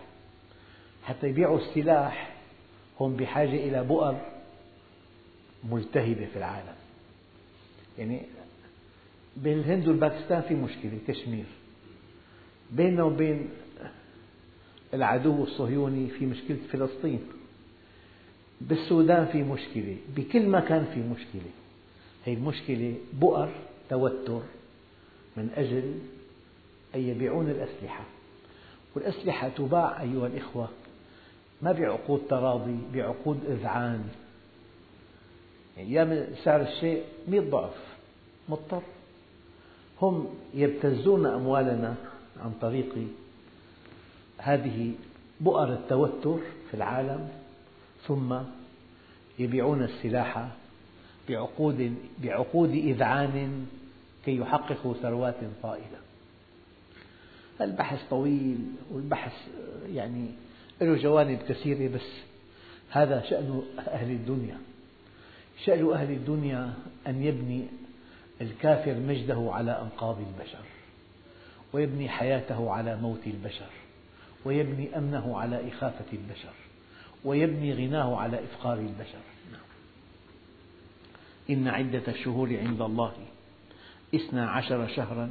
[1.05, 2.37] حتى يبيعوا السلاح
[3.01, 4.21] هم بحاجة إلى بؤر
[5.71, 6.75] ملتهبة في العالم.
[7.99, 8.23] يعني
[9.37, 11.45] بين الهند والباكستان في مشكلة كشمير
[12.71, 13.49] بيننا وبين
[14.95, 17.21] العدو الصهيوني في مشكلة فلسطين.
[18.61, 21.51] بالسودان في مشكلة بكل مكان في مشكلة.
[22.27, 23.49] هذه المشكلة بؤر
[23.91, 24.43] توتر
[25.37, 25.95] من أجل
[26.95, 28.05] أن يبيعون الأسلحة.
[28.95, 30.69] والأسلحة تباع أيها الإخوة
[31.63, 34.05] ما بعقود تراضي بعقود إذعان.
[35.77, 37.77] يعني أيام سعر الشيء مئة ضعف
[38.49, 38.83] مضطر.
[40.03, 41.95] هم يبتزون أموالنا
[42.45, 42.95] عن طريق
[44.39, 44.93] هذه
[45.41, 46.39] بؤر التوتر
[46.71, 47.29] في العالم
[48.07, 48.35] ثم
[49.39, 50.49] يبيعون السلاح
[51.29, 53.67] بعقود بعقود إذعان
[54.25, 55.99] كي يحققوا ثروات طائلة
[57.65, 58.59] البحث طويل
[58.91, 59.33] والبحث
[59.93, 60.27] يعني
[60.81, 62.09] له جوانب كثيرة بس
[62.91, 64.59] هذا شأن أهل الدنيا
[65.65, 66.75] شأن أهل الدنيا
[67.07, 67.67] أن يبني
[68.41, 70.65] الكافر مجده على أنقاض البشر
[71.73, 73.71] ويبني حياته على موت البشر
[74.45, 76.53] ويبني أمنه على إخافة البشر
[77.25, 79.19] ويبني غناه على إفقار البشر.
[81.51, 83.13] إن عدة الشهور عند الله
[84.15, 85.31] اثنا عشر شهرا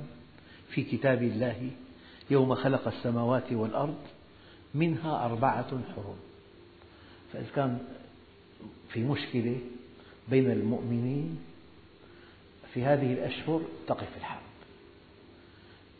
[0.70, 1.70] في كتاب الله
[2.32, 3.98] يوم خلق السماوات والأرض
[4.76, 6.18] منها أربعة حرم
[7.34, 7.80] فإذا كان
[8.90, 9.60] في مشكلة
[10.30, 11.40] بين المؤمنين
[12.74, 14.42] في هذه الأشهر تقف الحرب.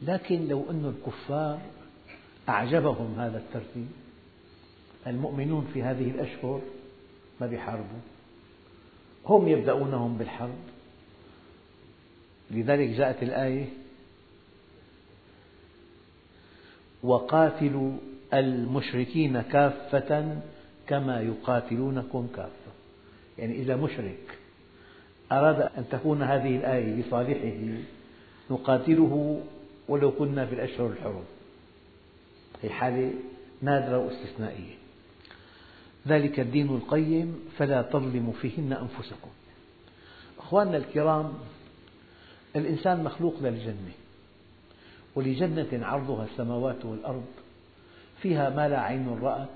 [0.02, 1.62] لكن لو أن الكفار
[2.50, 3.88] أعجبهم هذا الترتيب
[5.08, 6.62] المؤمنون في هذه الأشهر
[7.42, 8.00] ما بيحاربوا.
[9.26, 10.60] هم يبدأونهم بالحرب.
[12.52, 13.66] لذلك جاءت الآية
[17.04, 17.92] وقاتلوا
[18.34, 20.42] المشركين كافة
[20.88, 22.72] كما يقاتلونكم كافة.
[23.38, 24.38] يعني إذا مشرك
[25.32, 27.82] أراد أن تكون هذه الآية لصالحه
[28.52, 29.44] نقاتله
[29.88, 31.24] ولو كنا في الأشهر الحرم.
[32.62, 33.14] هي حالة
[33.62, 34.76] نادرة واستثنائية.
[36.08, 39.30] ذلك الدين القيم فلا تظلموا فيهن أنفسكم.
[40.40, 41.34] أخواننا الكرام
[42.56, 43.92] الإنسان مخلوق للجنة
[45.16, 47.26] ولجنة عرضها السماوات والأرض
[48.22, 49.48] فيها ما لا عين رأت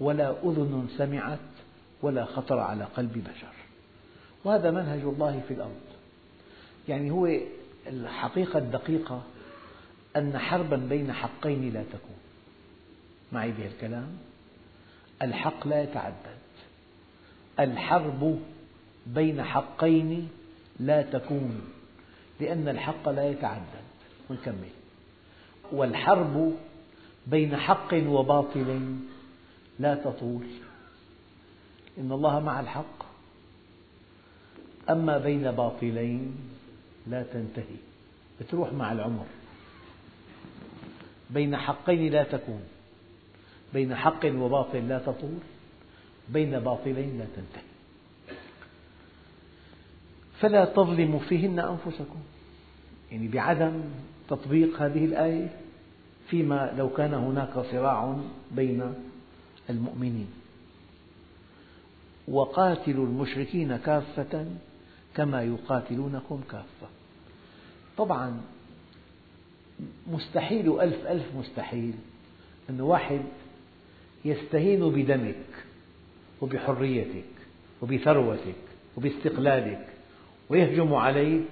[0.00, 1.38] ولا أذن سمعت
[2.02, 3.54] ولا خطر على قلب بشر.
[4.44, 5.80] وهذا منهج الله في الأرض.
[6.88, 7.38] يعني هو
[7.86, 9.22] الحقيقة الدقيقة
[10.16, 12.16] أن حربا بين حقين لا تكون.
[13.32, 14.08] معي بهالكلام
[15.22, 16.40] الحق لا يتعدد.
[17.60, 18.38] الحرب
[19.06, 20.28] بين حقين
[20.80, 21.60] لا تكون
[22.40, 23.79] لأن الحق لا يتعدد.
[24.30, 24.68] ونكمل
[25.72, 26.56] والحرب
[27.26, 28.96] بين حق وباطل
[29.78, 30.46] لا تطول.
[31.98, 33.00] إن الله مع الحق.
[34.90, 36.36] أما بين باطلين
[37.06, 37.80] لا تنتهي.
[38.40, 39.26] بتروح مع العمر.
[41.30, 42.62] بين حقين لا تكون.
[43.74, 45.38] بين حق وباطل لا تطول.
[46.28, 47.70] بين باطلين لا تنتهي.
[50.40, 52.20] فلا تظلموا فيهن أنفسكم.
[53.12, 53.82] يعني بعدم
[54.30, 55.48] تطبيق هذه الآية
[56.28, 58.16] فيما لو كان هناك صراع
[58.50, 58.94] بين
[59.70, 60.28] المؤمنين.
[62.28, 64.46] وقاتلوا المشركين كافة
[65.14, 66.88] كما يقاتلونكم كافة.
[67.98, 68.40] طبعا
[70.06, 71.94] مستحيل ألف ألف مستحيل
[72.70, 73.20] أن واحد
[74.24, 75.64] يستهين بدمك
[76.40, 77.24] وبحريتك
[77.82, 78.54] وبثروتك
[78.96, 79.86] وباستقلالك
[80.48, 81.48] ويهجم عليك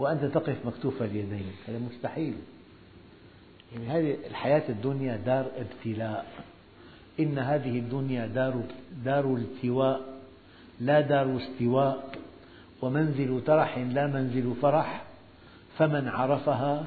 [0.00, 1.52] وأنت تقف مكتوف اليدين.
[1.68, 2.34] هذا مستحيل.
[3.72, 6.26] يعني هذه الحياة الدنيا دار ابتلاء.
[7.20, 8.62] إن هذه الدنيا دار,
[9.04, 10.00] دار التواء
[10.80, 12.10] لا دار استواء.
[12.82, 15.02] ومنزل ترح لا منزل فرح.
[15.78, 16.84] فمن عرفها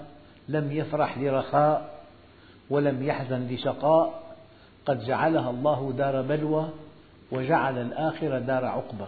[0.49, 2.04] لم يفرح لرخاء
[2.69, 4.36] ولم يحزن لشقاء.
[4.86, 6.69] قد جعلها الله دار بلوى
[7.32, 9.08] وجعل الآخرة دار عقبة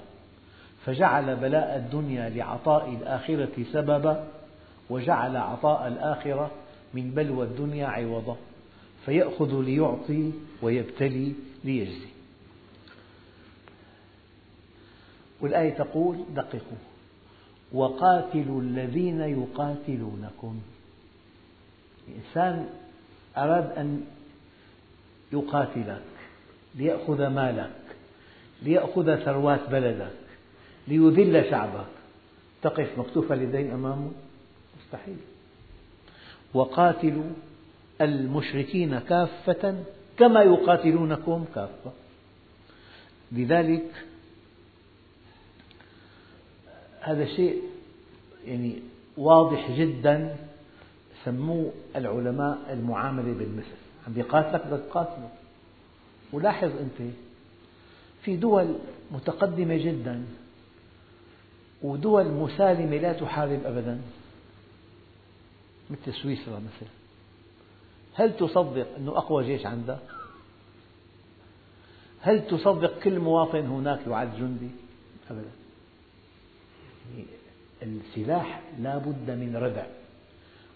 [0.85, 4.27] فجعل بلاء الدنيا لعطاء الآخرة سببا
[4.89, 6.51] وجعل عطاء الآخرة
[6.93, 8.37] من بلوى الدنيا عوضا
[9.05, 12.07] فيأخذ ليعطي ويبتلي ليجزي.
[15.41, 16.77] والآية تقول دققوا
[17.73, 20.61] وقاتلوا الذين يقاتلونكم.
[22.17, 22.69] إنسان
[23.37, 24.05] أراد أن
[25.33, 26.01] يقاتلك
[26.75, 27.71] ليأخذ مالك
[28.61, 30.24] ليأخذ ثروات بلدك.
[30.87, 31.85] ليذل شعبك.
[32.61, 34.11] تقف مكتوف اليدين أمامه؟
[34.79, 35.17] مستحيل.
[36.53, 37.29] وقاتلوا
[38.01, 39.83] المشركين كافة
[40.17, 41.91] كما يقاتلونكم كافة.
[43.31, 43.91] لذلك
[47.01, 47.61] هذا شيء
[48.47, 48.79] يعني
[49.17, 50.35] واضح جدا
[51.25, 53.77] سموه العلماء المعاملة بالمثل.
[54.07, 55.29] عم بيقاتلك بدك تقاتله.
[56.33, 57.11] ولاحظ أنت
[58.23, 58.75] في دول
[59.11, 60.25] متقدمة جدا
[61.85, 64.01] ودول مسالمة لا تحارب أبدا.
[65.89, 66.89] مثل سويسرا مثلا.
[68.13, 69.99] هل تصدق أنه أقوى جيش عندها؟
[72.21, 74.69] هل تصدق كل مواطن هناك يعد جندي؟
[75.31, 75.51] أبدا.
[77.81, 79.85] يعني السلاح لا بد من ردع.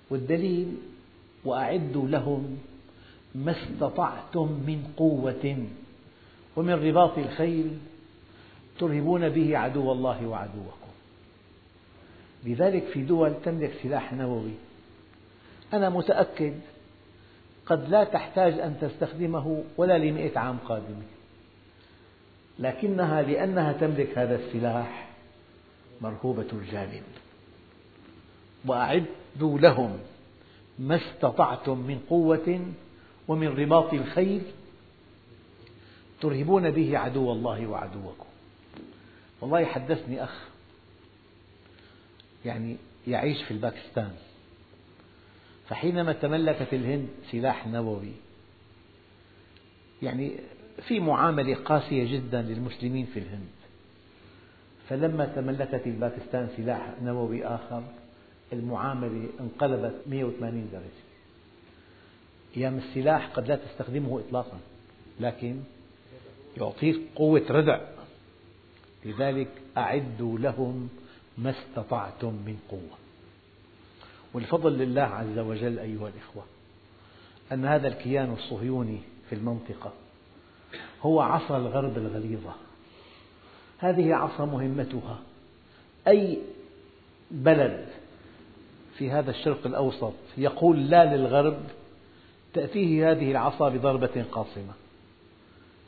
[0.09, 0.77] والدليل
[1.45, 2.57] وأعدوا لهم
[3.35, 5.67] ما استطعتم من قوة.
[6.55, 7.77] ومن رباط الخيل
[8.79, 10.78] ترهبون به عدو الله وعدوكم
[12.45, 14.53] لذلك في دول تملك سلاح نووي.
[15.73, 16.53] أنا متأكد
[17.65, 21.03] قد لا تحتاج أن تستخدمه ولا لمئة عام قادمة.
[22.59, 25.09] لكنها لأنها تملك هذا السلاح
[26.01, 27.03] مرهوبة الجانب
[28.65, 29.99] وأعدوا لهم
[30.79, 32.65] ما استطعتم من قوة
[33.27, 34.41] ومن رباط الخيل
[36.21, 38.25] ترهبون به عدو الله وعدوكم.
[39.41, 40.48] والله حدثني أخ
[42.45, 42.77] يعني
[43.07, 44.11] يعيش في الباكستان.
[45.67, 48.11] فحينما تملكت الهند سلاح نووي
[50.01, 50.31] يعني
[50.87, 53.49] في معاملة قاسية جدا للمسلمين في الهند.
[54.89, 57.83] فلما تملكت الباكستان سلاح نووي آخر
[58.53, 60.83] المعاملة انقلبت 180 درجة.
[62.57, 64.59] أيام السلاح قد لا تستخدمه إطلاقا
[65.19, 65.59] لكن
[66.57, 67.81] يعطيك قوة ردع.
[69.05, 70.89] لذلك أعدوا لهم
[71.43, 72.97] ما استطعتم من قوة.
[74.33, 76.43] والفضل لله عز وجل أيها الإخوة
[77.51, 79.93] أن هذا الكيان الصهيوني في المنطقة
[81.01, 82.53] هو عصا الغرب الغليظة.
[83.77, 85.19] هذه عصا مهمتها.
[86.07, 86.39] أي
[87.31, 87.87] بلد
[88.97, 91.59] في هذا الشرق الأوسط يقول لا للغرب
[92.53, 94.73] تأتيه هذه العصا بضربة قاصمة.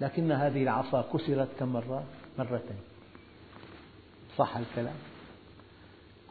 [0.01, 2.03] لكن هذه العصا كسرت كم مرة؟
[2.37, 2.79] مرتين.
[4.37, 5.10] صح الكلام؟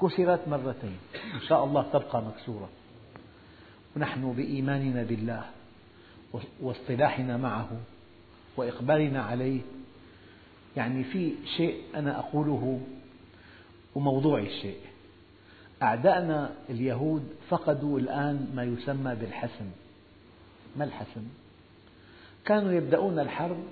[0.01, 0.99] كسرت مرتين.
[1.35, 2.69] إن شاء الله تبقى مكسورة.
[3.97, 5.45] ونحن بإيماننا بالله
[6.61, 7.69] واصطلاحنا معه
[8.57, 9.61] وإقبالنا عليه.
[10.77, 12.81] يعني في شيء أنا أقوله
[13.95, 14.81] وموضوعي الشيء.
[15.83, 19.71] أعداءنا اليهود فقدوا الآن ما يسمى بالحسم
[20.77, 21.25] ما الحسم؟
[22.45, 23.65] كانوا يبدأون الحرب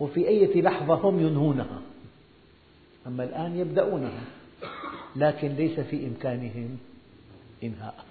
[0.00, 1.80] وفي أي لحظة هم ينهونها.
[3.06, 4.37] أما الآن يبدأونها.
[5.18, 6.78] لكن ليس في إمكانهم
[7.62, 8.04] إنهاء.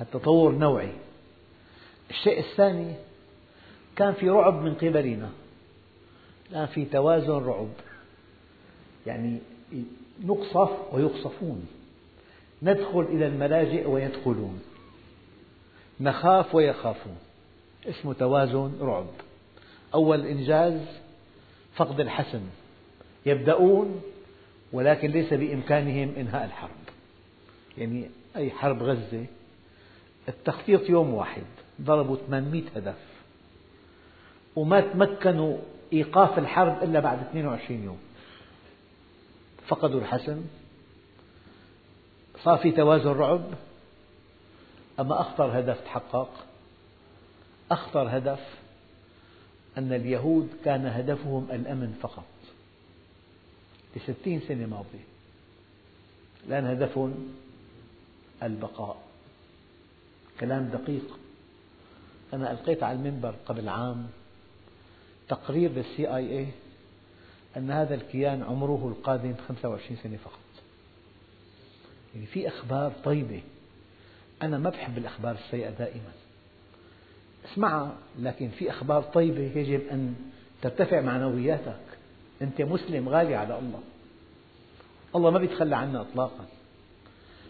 [0.00, 0.92] التطور نوعي.
[2.10, 2.94] الشيء الثاني
[3.96, 5.30] كان في رعب من قبلنا.
[6.50, 7.68] الآن في توازن رعب.
[9.06, 9.38] يعني
[10.24, 11.66] نقصف ويقصفون.
[12.62, 14.62] ندخل إلى الملاجئ ويدخلون.
[16.00, 17.16] نخاف ويخافون.
[17.86, 19.06] اسمه توازن رعب.
[19.94, 20.80] أول إنجاز
[21.74, 22.42] فقد الحسم
[23.26, 24.02] يبدأون
[24.72, 26.70] ولكن ليس بإمكانهم إنهاء الحرب.
[27.78, 29.26] يعني أي حرب غزة
[30.28, 31.42] التخطيط يوم واحد
[31.82, 32.98] ضربوا 800 هدف.
[34.56, 35.58] وما تمكنوا
[35.92, 37.98] إيقاف الحرب إلا بعد 22 يوم.
[39.66, 40.44] فقدوا الحسم.
[42.42, 43.44] صار في توازن رعب.
[45.00, 46.30] أما أخطر هدف تحقق
[47.70, 48.40] أخطر هدف
[49.78, 52.24] أن اليهود كان هدفهم الأمن فقط.
[53.96, 55.04] لستين سنة ماضية.
[56.46, 57.34] الآن هدفهم
[58.42, 59.02] البقاء.
[60.40, 61.18] كلام دقيق.
[62.34, 64.06] أنا ألقيت على المنبر قبل عام
[65.28, 66.46] تقرير للسي آي اي
[67.56, 70.40] أن هذا الكيان عمره القادم 25 سنة فقط.
[72.14, 73.42] يعني في أخبار طيبة.
[74.42, 76.12] أنا ما بحب الأخبار السيئة دائما.
[77.44, 80.14] اسمعها لكن في أخبار طيبة يجب أن
[80.62, 81.89] ترتفع معنوياتك.
[82.42, 83.80] أنت مسلم غالي على الله.
[85.16, 86.44] الله ما بيتخلى عنا إطلاقا.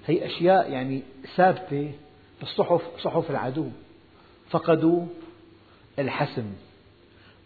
[0.06, 1.02] هي أشياء يعني
[1.36, 1.92] ثابتة
[2.40, 3.68] بالصحف صحف العدو.
[4.50, 5.06] فقدوا
[5.98, 6.52] الحسم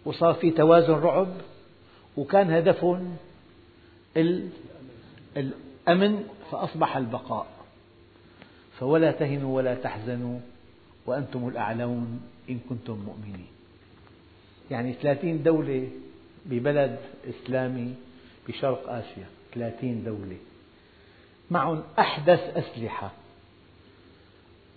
[0.05, 1.29] وصار في توازن رعب
[2.17, 3.17] وكان هدفهم
[5.37, 7.47] الأمن فأصبح البقاء.
[8.79, 10.41] فولا تهنوا ولا تحزنوا
[11.07, 12.21] وأنتم الأعلون
[12.51, 13.47] إن كنتم مؤمنين.
[14.71, 15.89] يعني ثلاثين دولة
[16.47, 17.95] ببلد إسلامي
[18.49, 20.37] بشرق آسيا ثلاثين دولة.
[21.51, 23.13] معهم أحدث أسلحة.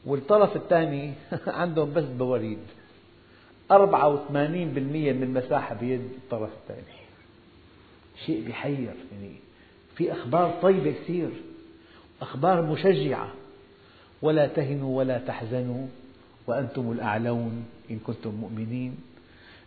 [0.06, 1.14] والطرف الثاني
[1.48, 2.60] عندهم بس بواريد
[3.72, 6.98] 84% من المساحة بيد الطرف الثاني.
[8.26, 9.36] شيء بيحير يعني
[9.96, 11.30] في أخبار طيبة كثير
[12.22, 13.34] أخبار مشجعة.
[14.22, 15.88] ولا تهنوا ولا تحزنوا
[16.48, 18.98] وأنتم الأعلون إن كنتم مؤمنين.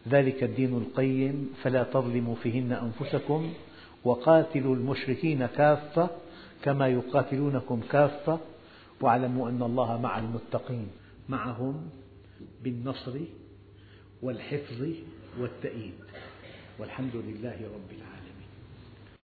[0.08, 3.52] ذلك الدين القيم فلا تظلموا فيهن أنفسكم
[4.04, 6.10] وقاتلوا المشركين كافة
[6.62, 8.38] كما يقاتلونكم كافة
[9.00, 10.88] واعلموا أن الله مع المتقين
[11.28, 11.90] معهم
[12.62, 13.18] بالنصر
[14.22, 14.86] والحفظ
[15.40, 15.94] والتأييد.
[16.78, 18.19] والحمد لله رب العالمين.